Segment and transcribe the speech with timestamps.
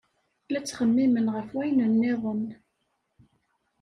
[0.49, 2.43] La ttxemmimen ɣef wayen niḍen.